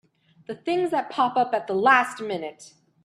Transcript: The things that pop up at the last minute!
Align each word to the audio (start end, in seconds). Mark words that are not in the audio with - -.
The 0.47 0.55
things 0.55 0.89
that 0.89 1.11
pop 1.11 1.37
up 1.37 1.53
at 1.53 1.67
the 1.67 1.75
last 1.75 2.21
minute! 2.21 2.73